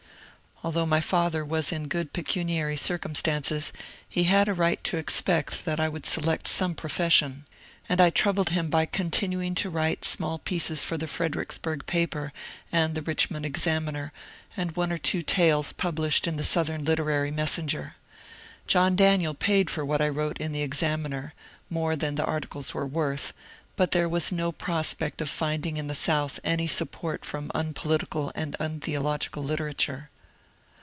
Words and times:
Although 0.63 0.85
my 0.85 1.01
father 1.01 1.43
was 1.43 1.71
in 1.71 1.87
good 1.87 2.13
pecuniary 2.13 2.77
circumstances, 2.77 3.73
he 4.07 4.25
had 4.25 4.47
a 4.47 4.53
right 4.53 4.77
to 4.83 4.97
expect 4.97 5.65
that 5.65 5.79
I 5.79 5.89
would 5.89 6.05
select 6.05 6.47
some 6.47 6.75
profession. 6.75 7.31
JOHN 7.31 7.35
C. 7.35 7.41
CALHOUN 7.41 7.87
71 7.87 7.87
and 7.89 8.01
I 8.05 8.09
troubled 8.11 8.49
him 8.49 8.69
by 8.69 8.85
continuing 8.85 9.55
to 9.55 9.71
write 9.71 10.05
small 10.05 10.37
pieces 10.37 10.83
for 10.83 10.99
the 10.99 11.07
Fredericksburg 11.07 11.87
paper 11.87 12.31
and 12.71 12.93
the 12.93 13.01
^^ 13.01 13.07
Richmond 13.07 13.43
Examiner," 13.43 14.13
and 14.55 14.75
one 14.75 14.93
or 14.93 14.99
two 14.99 15.23
tales 15.23 15.73
published 15.73 16.27
in 16.27 16.35
the 16.37 16.43
^^ 16.43 16.45
Southern 16.45 16.85
Literary 16.85 17.31
Messenger." 17.31 17.95
John 18.67 18.95
Daniel 18.95 19.33
paid 19.33 19.71
for 19.71 19.83
what 19.83 19.99
I 19.99 20.09
wrote 20.09 20.37
in 20.37 20.51
the 20.51 20.61
^^ 20.61 20.63
Ex 20.63 20.81
aminer/'— 20.81 21.31
more 21.71 21.95
than 21.95 22.13
the 22.13 22.25
articles 22.25 22.71
were 22.71 22.85
worth,— 22.85 23.33
but 23.75 23.93
there 23.93 24.07
was 24.07 24.31
no 24.31 24.51
prospect 24.51 25.21
of 25.21 25.29
finding 25.31 25.77
in 25.77 25.87
the 25.87 25.95
South 25.95 26.39
any 26.43 26.67
support 26.67 27.25
from 27.25 27.49
unpolitical 27.55 28.31
and 28.35 28.55
untheological 28.59 29.41
literature. 29.43 30.09